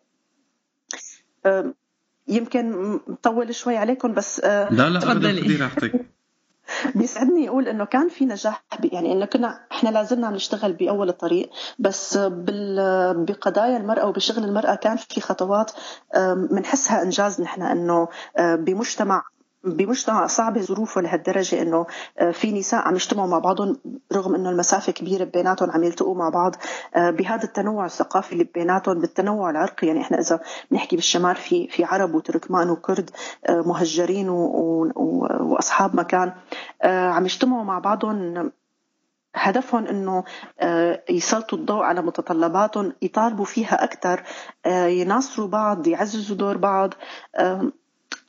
يمكن 2.28 2.92
مطول 3.06 3.54
شوي 3.54 3.76
عليكم 3.76 4.14
بس 4.14 4.40
لا 4.40 4.70
لا 4.70 5.00
تفضلي. 5.00 5.56
راحتك 5.56 6.14
بيسعدني 6.98 7.48
أقول 7.48 7.68
إنه 7.68 7.84
كان 7.84 8.08
في 8.08 8.24
نجاح 8.24 8.64
يعني 8.92 9.12
إنه 9.12 9.26
كنا 9.26 9.60
إحنا 9.72 9.88
لازلنا 9.88 10.26
عم 10.26 10.34
نشتغل 10.34 10.72
بأول 10.72 11.08
الطريق 11.08 11.50
بس 11.78 12.18
بقضايا 12.18 13.76
المرأة 13.76 14.06
وبشغل 14.06 14.44
المرأة 14.44 14.74
كان 14.74 14.96
في 14.96 15.20
خطوات 15.20 15.72
بنحسها 16.50 17.02
إنجاز 17.02 17.40
نحن 17.40 17.62
إنه 17.62 18.08
بمجتمع 18.38 19.22
بمجتمع 19.64 20.26
صعب 20.26 20.58
ظروفه 20.58 21.00
لهالدرجة 21.00 21.62
إنه 21.62 21.86
آه، 22.18 22.30
في 22.30 22.52
نساء 22.52 22.88
عم 22.88 22.94
يجتمعوا 22.94 23.28
مع 23.28 23.38
بعضهم 23.38 23.76
رغم 24.12 24.34
إنه 24.34 24.50
المسافة 24.50 24.92
كبيرة 24.92 25.24
بيناتهم 25.24 25.70
عم 25.70 25.84
يلتقوا 25.84 26.14
مع 26.14 26.28
بعض 26.28 26.56
آه، 26.94 27.10
بهذا 27.10 27.44
التنوع 27.44 27.86
الثقافي 27.86 28.32
اللي 28.32 28.44
بيناتهم 28.44 29.00
بالتنوع 29.00 29.50
العرقي. 29.50 29.86
يعني 29.86 30.00
إحنا 30.00 30.18
إذا 30.20 30.40
بنحكي 30.70 30.96
بالشمال 30.96 31.36
في 31.36 31.68
في 31.68 31.84
عرب 31.84 32.14
وتركمان 32.14 32.70
وكرد 32.70 33.10
آه، 33.46 33.60
مهجرين 33.60 34.28
وأصحاب 34.28 35.96
مكان 35.96 36.32
عم 36.84 37.24
يجتمعوا 37.24 37.64
مع 37.64 37.78
بعضهم 37.78 38.50
هدفهم 39.34 39.86
إنه 39.86 40.24
يسلطوا 41.10 41.58
الضوء 41.58 41.82
على 41.82 42.02
متطلباتهم 42.02 42.92
يطالبوا 43.02 43.44
فيها 43.44 43.84
أكثر 43.84 44.22
يناصروا 44.86 45.48
بعض 45.48 45.86
يعززوا 45.86 46.36
دور 46.36 46.56
بعض. 46.56 46.94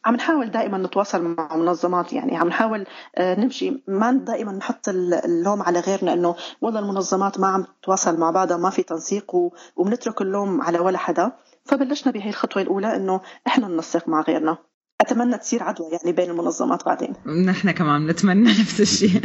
عم 0.05 0.15
نحاول 0.15 0.51
دائما 0.51 0.77
نتواصل 0.77 1.24
مع 1.24 1.55
منظمات 1.55 2.13
يعني 2.13 2.38
عم 2.38 2.47
نحاول 2.47 2.85
آه، 3.15 3.39
نمشي. 3.39 3.83
ما 3.88 4.12
دائما 4.12 4.51
نحط 4.51 4.89
اللوم 4.89 5.62
على 5.62 5.79
غيرنا 5.79 6.13
إنه 6.13 6.35
والله 6.62 6.79
المنظمات 6.79 7.39
ما 7.39 7.47
عم 7.47 7.65
تتواصل 7.81 8.19
مع 8.19 8.31
بعضها 8.31 8.57
ما 8.57 8.69
في 8.69 8.83
تنسيق 8.83 9.35
وبنترك 9.75 10.21
اللوم 10.21 10.62
على 10.62 10.79
ولا 10.79 10.97
حدا. 10.97 11.31
فبلشنا 11.65 12.13
بهي 12.13 12.29
الخطوة 12.29 12.62
الأولى 12.63 12.95
إنه 12.95 13.21
إحنا 13.47 13.67
ننسق 13.67 14.07
مع 14.07 14.21
غيرنا. 14.21 14.57
أتمنى 15.05 15.38
تصير 15.38 15.63
عدوى 15.63 15.88
يعني 15.91 16.12
بين 16.15 16.29
المنظمات 16.29 16.85
بعدين. 16.85 17.13
نحن 17.45 17.71
كمان 17.71 18.07
بنتمنى 18.07 18.50
نفس 18.62 18.81
الشيء. 18.81 19.21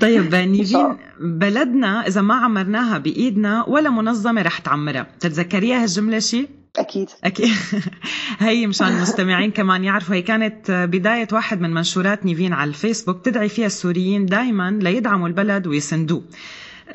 طيب 0.00 0.34
نيفين 0.34 0.96
بلدنا 1.20 2.06
إذا 2.06 2.20
ما 2.20 2.34
عمرناها 2.34 2.98
بإيدنا 2.98 3.64
ولا 3.68 3.90
منظمة 3.90 4.42
رح 4.42 4.58
تعمرها. 4.58 5.02
بتتذكريها 5.02 5.82
هالجملة 5.82 6.18
شيء 6.18 6.48
أكيد. 6.76 7.08
أكيد. 7.24 7.50
هي 8.38 8.66
مشان 8.66 8.86
المستمعين 8.86 9.50
كمان 9.50 9.84
يعرفوا. 9.84 10.14
هي 10.14 10.22
كانت 10.22 10.70
بداية 10.70 11.28
واحد 11.32 11.60
من 11.60 11.74
منشورات 11.74 12.26
نيفين 12.26 12.52
على 12.52 12.68
الفيسبوك. 12.68 13.24
تدعي 13.24 13.48
فيها 13.48 13.66
السوريين 13.66 14.26
دائما 14.26 14.70
ليدعموا 14.82 15.28
البلد 15.28 15.66
ويسندوه. 15.66 16.22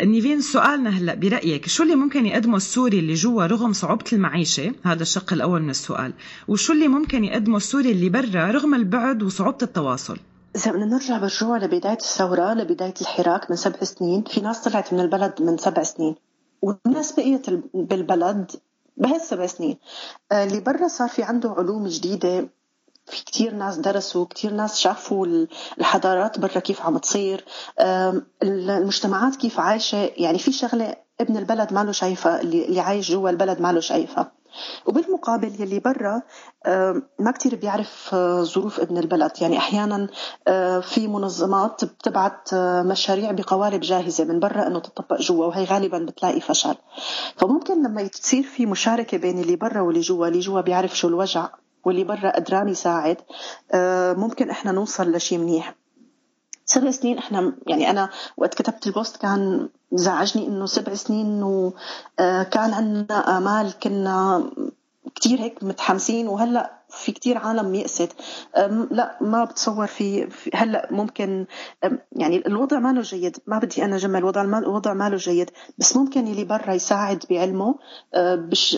نيفين 0.02 0.42
سؤالنا 0.42 0.90
هلا 0.90 1.16
برأيك 1.16 1.68
شو 1.68 1.84
اللي 1.84 1.96
ممكن 1.96 2.26
يقدمه 2.26 2.58
السوري 2.58 3.00
اللي 3.00 3.14
جوا 3.14 3.46
رغم 3.46 3.74
صعوبة 3.74 4.06
المعيشة؟ 4.14 4.74
هذا 4.86 5.02
الشق 5.02 5.34
الأول 5.34 5.62
من 5.62 5.70
السؤال. 5.70 6.14
وشو 6.48 6.74
اللي 6.74 6.88
ممكن 6.88 7.24
يقدمه 7.24 7.58
السوري 7.58 7.92
اللي 7.92 8.10
برا 8.10 8.52
رغم 8.52 8.74
البعد 8.76 9.24
وصعوبة 9.24 9.58
التواصل؟ 9.62 10.18
إذا 10.56 10.72
بدنا 10.72 10.86
نرجع 10.86 11.18
بالرجوع 11.18 11.58
لبداية 11.58 11.98
الثورة 11.98 12.54
لبداية 12.54 12.94
الحراك 13.02 13.52
من 13.52 13.56
سبع 13.56 13.84
سنين 13.84 14.24
في 14.24 14.42
ناس 14.42 14.62
طلعت 14.62 14.94
من 14.94 15.00
البلد 15.00 15.34
من 15.40 15.58
سبع 15.58 15.84
سنين. 15.84 16.16
والناس 16.62 17.12
بقيت 17.12 17.50
بالبلد 17.74 18.52
بهالسبع 18.98 19.46
سنين. 19.46 19.78
آه، 20.32 20.44
اللي 20.44 20.60
برا 20.60 20.88
صار 20.88 21.10
في 21.10 21.24
عنده 21.24 21.56
علوم 21.58 21.88
جديدة 21.88 22.50
في 23.06 23.26
كتير 23.26 23.54
ناس 23.54 23.78
درسوا 23.78 24.26
كتير 24.26 24.54
ناس 24.54 24.80
شافوا 24.80 25.46
الحضارات 25.80 26.40
برا 26.40 26.60
كيف 26.60 26.82
عم 26.82 26.98
تصير. 26.98 27.46
المجتمعات 28.44 29.36
كيف 29.36 29.60
عايشة. 29.60 30.12
يعني 30.18 30.40
في 30.40 30.52
شغلة 30.52 30.96
ابن 31.22 31.38
البلد 31.38 31.74
ما 31.74 31.84
له 31.84 31.92
شايفها 31.92 32.42
اللي 32.42 32.80
عايش 32.80 33.12
جوا 33.12 33.30
البلد 33.30 33.62
ما 33.62 33.72
له 33.74 33.80
شايفها 33.80 34.32
وبالمقابل 34.86 35.62
يلي 35.62 35.80
برا 35.80 36.22
ما 37.20 37.32
كتير 37.36 37.56
بيعرف 37.56 38.10
آه، 38.14 38.44
ظروف 38.44 38.80
ابن 38.80 38.98
البلد. 38.98 39.32
يعني 39.42 39.58
أحيانا 39.58 40.08
آه، 40.48 40.80
في 40.80 41.08
منظمات 41.08 41.86
بتبعت 41.86 42.54
آه، 42.54 42.82
مشاريع 42.82 43.32
بقوالب 43.32 43.82
جاهزة 43.82 44.24
من 44.26 44.40
برا 44.40 44.68
أنه 44.68 44.80
تطبق 44.80 45.22
جوا 45.22 45.46
وهي 45.46 45.64
غالبا 45.64 46.00
بتلاقي 46.00 46.42
فشل. 46.42 46.76
فممكن 47.36 47.84
لما 47.84 48.08
تصير 48.08 48.44
في 48.44 48.66
مشاركة 48.66 49.18
بين 49.18 49.40
اللي 49.40 49.56
برا 49.56 49.82
واللي 49.82 50.02
جوا 50.02 50.28
اللي 50.28 50.40
جوا 50.40 50.62
بيعرف 50.62 50.98
شو 50.98 51.08
الوجع. 51.08 51.50
واللي 51.86 52.04
برا 52.04 52.36
قدران 52.36 52.70
يساعد 52.70 53.18
ممكن 54.20 54.50
إحنا 54.50 54.72
نوصل 54.72 55.12
لشيء 55.12 55.38
منيح. 55.38 55.76
سبع 56.66 56.92
سنين 56.92 57.18
إحنا 57.18 57.54
يعني 57.68 57.90
أنا 57.90 58.10
وقت 58.38 58.54
كتبت 58.54 58.88
البوست 58.88 59.18
كان 59.18 59.70
زعجني 59.92 60.48
إنه 60.48 60.66
سبع 60.66 60.94
سنين 60.94 61.44
وكان 61.44 62.74
عندنا 62.74 63.38
آمال 63.38 63.80
كنا 63.80 64.44
كتير 65.16 65.40
هيك 65.40 65.64
متحمسين 65.64 66.28
وهلأ 66.28 66.84
في 66.90 67.12
كتير 67.12 67.38
عالم 67.38 67.76
يأست 67.76 68.12
لأ 68.92 69.18
ما 69.22 69.44
بتصور 69.44 69.88
في, 69.88 70.30
في 70.30 70.50
هلأ 70.54 70.88
ممكن 70.92 71.46
يعني 72.12 72.48
الوضع 72.48 72.80
ما 72.80 72.94
له 72.94 73.02
جيد. 73.02 73.38
ما 73.48 73.60
بدي 73.60 73.86
أنا 73.86 73.98
جمل 73.98 74.20
الوضع 74.20 74.42
الوضع 74.42 74.94
ما 74.94 75.10
له 75.10 75.18
جيد. 75.18 75.52
بس 75.78 75.98
ممكن 75.98 76.28
اللي 76.28 76.44
برا 76.44 76.74
يساعد 76.74 77.24
بعلمه 77.30 77.76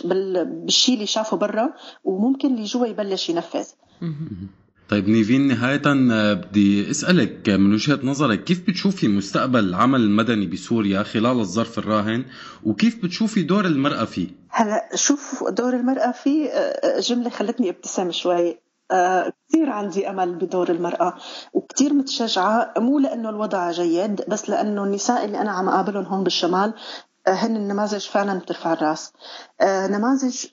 بالشيء 0.06 0.96
اللي 0.96 1.06
شافه 1.06 1.38
برا 1.38 1.74
وممكن 2.04 2.54
اللي 2.54 2.64
جوا 2.64 2.86
يبلش 2.88 3.30
ينفذ. 3.30 3.66
طيب 4.90 5.10
نيفين 5.10 5.48
نهاية 5.48 5.82
آه، 5.86 6.34
بدي 6.34 6.92
أسألك 6.92 7.50
من 7.50 7.74
وجهة 7.74 8.00
نظرك 8.04 8.44
كيف 8.44 8.68
بتشوفي 8.68 9.08
مستقبل 9.08 9.60
العمل 9.60 10.02
المدني 10.02 10.48
بسوريا 10.48 11.04
خلال 11.04 11.40
الظرف 11.40 11.80
الراهن؟ 11.80 12.26
وكيف 12.64 13.04
بتشوفي 13.04 13.44
دور 13.44 13.66
المرأة 13.66 14.06
فيه؟ 14.06 14.28
هلا 14.50 14.90
شوف 14.96 15.44
دور 15.50 15.74
المرأة 15.74 16.12
فيه 16.12 16.50
آه، 16.50 16.98
آه، 16.98 17.00
جملة 17.00 17.30
خلتني 17.30 17.70
ابتسم 17.70 18.12
شوي. 18.12 18.66
كثير 19.50 19.70
عندي 19.70 20.10
أمل 20.10 20.36
بدور 20.36 20.70
المرأة 20.70 21.14
وكثير 21.54 21.94
متشجعة 21.94 22.74
مو 22.78 23.00
لأنه 23.00 23.30
الوضع 23.30 23.72
جيد 23.72 24.22
بس 24.28 24.50
لأنه 24.50 24.84
النساء 24.84 25.26
اللي 25.26 25.42
أنا 25.42 25.52
عم 25.52 25.70
أقابلهم 25.70 26.04
هون 26.06 26.24
بالشمال 26.24 26.74
هن 27.28 27.56
النماذج 27.56 28.08
فعلا 28.08 28.40
بترفع 28.40 28.74
الرأس. 28.74 29.14
نماذج 29.64 30.46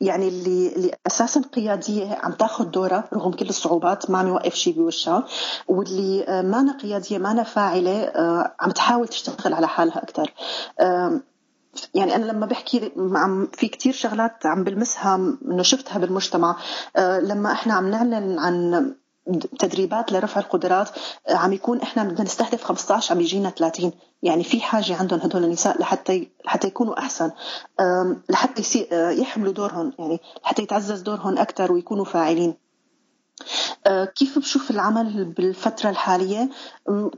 يعني 0.00 0.28
اللي 0.28 0.72
اللي 0.76 0.92
أساسا 1.06 1.40
قيادية 1.40 2.18
عم 2.22 2.32
تاخذ 2.32 2.64
دورها 2.64 3.08
رغم 3.14 3.32
كل 3.32 3.48
الصعوبات 3.48 4.10
ما 4.10 4.18
عم 4.18 4.28
يوقف 4.28 4.54
شيء 4.54 4.74
بوشها. 4.74 5.26
واللي 5.68 6.24
آه، 6.28 6.42
ما 6.42 6.76
قيادية 6.82 7.18
ما 7.18 7.42
فاعلة 7.42 8.02
آه، 8.02 8.54
عم 8.60 8.70
تحاول 8.70 9.08
تشتغل 9.08 9.54
على 9.54 9.68
حالها 9.68 10.02
أكثر 10.02 10.32
يعني 11.94 12.16
أنا 12.16 12.24
لما 12.24 12.46
بحكي 12.46 12.92
عم 12.96 13.48
في 13.52 13.68
كثير 13.68 13.92
شغلات 13.92 14.46
عم 14.46 14.64
بلمسها 14.64 15.16
إنه 15.16 15.62
شفتها 15.62 15.98
بالمجتمع. 15.98 16.56
آه، 16.96 17.20
لما 17.20 17.52
إحنا 17.52 17.74
عم 17.74 17.90
نعلن 17.90 18.38
عن 18.38 18.94
تدريبات 19.58 20.12
لرفع 20.12 20.40
القدرات 20.40 20.88
آه، 21.28 21.34
عم 21.34 21.52
يكون 21.52 21.80
إحنا 21.80 22.04
بدنا 22.04 22.22
نستهدف 22.22 22.64
15 22.64 23.14
عم 23.14 23.20
يجينا 23.20 23.50
30 23.50 23.92
يعني 24.22 24.44
في 24.44 24.60
حاجة 24.60 24.96
عندهم 24.96 25.20
هدول 25.20 25.44
النساء 25.44 25.80
لحتى 25.80 26.28
لحتى 26.44 26.66
يكونوا 26.66 26.98
أحسن 26.98 27.30
لحتى 28.28 28.86
آه، 28.92 29.10
يحملوا 29.10 29.52
دورهم 29.52 29.92
يعني 29.98 30.20
لحتى 30.44 30.62
يتعزز 30.62 31.00
دورهم 31.00 31.38
أكثر 31.38 31.72
ويكونوا 31.72 32.04
فاعلين. 32.04 32.54
آه، 33.86 34.04
كيف 34.04 34.38
بشوف 34.38 34.70
العمل 34.70 35.24
بالفترة 35.24 35.90
الحالية؟ 35.90 36.50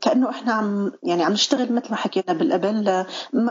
كأنه 0.00 0.30
إحنا 0.30 0.52
عم 0.52 0.92
يعني 1.02 1.24
عم 1.24 1.32
نشتغل 1.32 1.72
مثل 1.72 1.90
ما 1.90 1.96
حكينا 1.96 2.32
بالقبل 2.38 3.04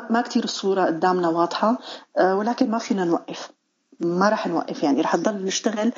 ما 0.10 0.22
كتير 0.22 0.44
الصورة 0.44 0.86
قدامنا 0.86 1.30
واضحة 1.30 1.78
آه، 2.18 2.36
ولكن 2.36 2.72
ما 2.72 2.78
فينا 2.78 3.06
نوقف 3.06 3.52
ما 4.00 4.30
رح 4.30 4.48
نوقف. 4.48 4.84
يعني 4.84 5.02
رح 5.02 5.16
نضل 5.16 5.46
نشتغل 5.46 5.92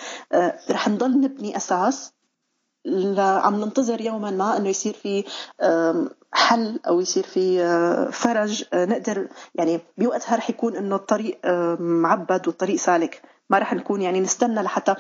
رح 0.72 0.88
نضل 0.88 1.22
نبني 1.22 1.58
أساس 1.58 2.14
عم 3.18 3.62
ننتظر 3.62 4.02
يوما 4.02 4.32
ما 4.32 4.58
إنه 4.58 4.70
يصير 4.70 4.94
في 4.94 5.24
حل 6.34 6.80
أو 6.88 7.00
يصير 7.00 7.24
في 7.24 7.60
فرج. 8.12 8.64
نقدر 8.74 9.28
يعني 9.56 9.82
بوقتها 9.98 10.36
رح 10.36 10.50
يكون 10.50 10.76
إنه 10.76 10.96
الطريق 10.96 11.40
معبد 11.80 12.48
والطريق 12.48 12.76
سالك. 12.76 13.22
ما 13.50 13.60
رح 13.60 13.74
نكون 13.74 14.02
يعني 14.02 14.20
نستنى 14.20 14.62
لحتى 14.62 14.96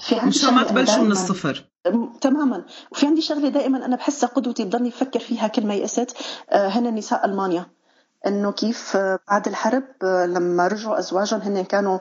في 0.00 0.14
عندي 0.14 0.38
شغله 0.38 0.54
ما 0.54 0.62
تبلشوا 0.62 1.02
من 1.02 1.12
الصفر. 1.12 1.64
تماما. 2.20 2.64
وفي 2.92 3.06
عندي 3.06 3.20
شغلة 3.20 3.48
دائما 3.48 3.84
أنا 3.86 3.96
بحسها 3.96 4.28
قدوتي 4.28 4.64
بضلني 4.64 4.88
أفكر 4.88 5.20
فيها 5.20 5.48
كل 5.48 5.66
ما 5.66 5.74
يأست. 5.74 6.16
آه، 6.50 6.68
هن 6.68 6.94
نساء 6.94 7.26
ألمانيا. 7.26 7.66
إنه 8.26 8.52
كيف 8.52 8.96
آه، 8.96 9.18
بعد 9.28 9.48
الحرب 9.48 9.84
آه، 10.02 10.26
لما 10.26 10.66
رجعوا 10.66 10.98
أزواجهم 10.98 11.40
هن 11.40 11.64
كانوا 11.64 11.98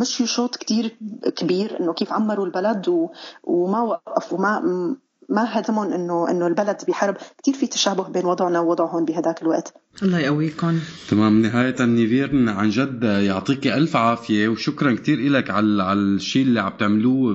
مشيوا 0.00 0.28
شوط 0.28 0.56
كتير 0.56 0.98
كبير 1.36 1.80
إنه 1.80 1.92
كيف 1.92 2.12
عمروا 2.12 2.46
البلد 2.46 3.08
وما 3.44 3.80
وقفوا 3.80 4.38
ما 4.38 4.96
ما 5.28 5.58
هدمهم 5.58 5.92
انه 5.92 6.30
إنه 6.30 6.46
البلد 6.46 6.76
بحرب 6.88 7.16
كثير 7.42 7.54
في 7.54 7.66
تشابه 7.66 8.08
بين 8.08 8.24
وضعنا 8.24 8.60
ووضعهم 8.60 9.04
بهذاك 9.04 9.42
الوقت. 9.42 9.74
الله 10.02 10.18
يقويكم. 10.18 10.78
تمام. 11.10 11.42
نهاية 11.42 11.84
نيفير 11.84 12.50
عن 12.50 12.70
جد 12.70 13.02
يعطيك 13.02 13.66
ألف 13.66 13.96
عافية 13.96 14.48
وشكرا 14.48 14.92
كثير 14.92 15.30
لك 15.30 15.50
على 15.50 15.82
على 15.82 15.98
الشيء 16.00 16.42
اللي 16.42 16.60
عم 16.60 16.72
تعملوه 16.78 17.34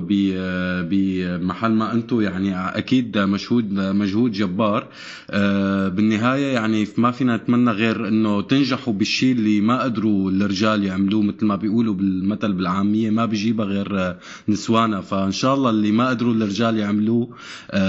بمحل 0.90 1.72
ما 1.72 1.92
أنتم 1.92 2.20
يعني 2.20 2.68
أكيد 2.78 3.18
مشهود 3.18 3.72
مجهود 3.72 4.32
جبار. 4.32 4.88
آه، 5.30 5.88
بالنهاية 5.88 6.54
يعني 6.54 6.86
ما 6.96 7.10
فينا 7.10 7.36
نتمنى 7.36 7.70
غير 7.70 8.08
إنه 8.08 8.42
تنجحوا 8.42 8.92
بالشيء 8.92 9.32
اللي 9.32 9.60
ما 9.60 9.82
قدروا 9.82 10.30
الرجال 10.30 10.84
يعملوه 10.84 11.22
مثل 11.22 11.46
ما 11.46 11.56
بيقولوا 11.56 11.94
بالمثل 11.94 12.52
بالعامية 12.52 13.10
ما 13.10 13.26
بيجيبها 13.26 13.66
غير 13.66 14.16
نسوانا 14.48 15.00
فإن 15.00 15.32
شاء 15.32 15.54
الله 15.54 15.70
اللي 15.70 15.92
ما 15.92 16.08
قدروا 16.08 16.34
الرجال 16.34 16.78
يعملوه 16.78 17.28
آه، 17.70 17.79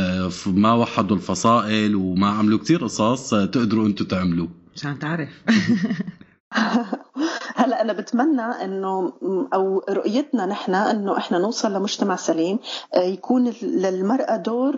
ما 0.47 0.73
وحدوا 0.73 1.15
الفصائل 1.15 1.95
وما 1.95 2.27
عملوا 2.27 2.59
كثير 2.59 2.83
قصص 2.83 3.33
آه، 3.33 3.45
تقدروا 3.45 3.87
أنتم 3.87 4.05
تعملوه 4.05 4.49
عشان 4.75 4.99
تعرف. 4.99 5.29
هلا 7.61 7.81
أنا 7.81 7.93
بتمنى 7.93 8.41
إنه 8.41 9.13
أو 9.53 9.83
رؤيتنا 9.89 10.45
نحن 10.45 10.75
إنه 10.75 11.17
إحنا 11.17 11.37
نوصل 11.39 11.73
لمجتمع 11.73 12.15
سليم 12.15 12.59
آه، 12.95 12.99
يكون 13.01 13.53
للمرأة 13.61 14.35
دور 14.35 14.75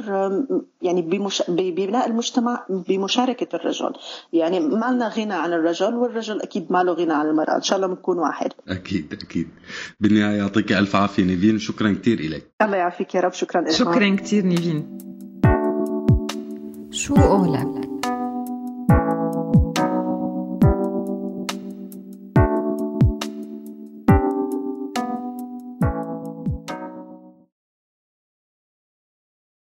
يعني 0.82 1.02
بمش... 1.02 1.44
ببناء 1.48 2.08
المجتمع 2.08 2.66
بمشاركة 2.70 3.56
الرجل. 3.56 3.94
يعني 4.34 4.60
ما 4.60 4.92
لنا 4.92 5.08
غنى 5.08 5.34
عن 5.34 5.54
الرجل 5.54 5.96
والرجل 5.96 6.42
أكيد 6.42 6.72
ما 6.72 6.84
له 6.84 6.94
غنى 6.94 7.14
عن 7.14 7.28
المرأة 7.28 7.56
إن 7.56 7.62
شاء 7.62 7.78
الله 7.78 7.88
بنكون 7.88 8.20
واحد. 8.20 8.52
أكيد 8.68 9.14
أكيد. 9.14 9.48
بالنهاية 10.00 10.38
يعطيك 10.38 10.72
ألف 10.72 10.96
عافية 10.96 11.24
نيفين 11.24 11.60
شكرا 11.60 11.94
كثير 12.02 12.22
لك 12.30 12.52
الله 12.62 12.78
يعافيك 12.78 13.16
يا 13.16 13.22
رب 13.22 13.34
شكرا 13.34 13.62
لك 13.62 13.72
شكرا 13.72 14.16
كثير 14.16 14.46
نيفين. 14.46 14.98
شو 16.92 17.16
قولك 17.16 17.93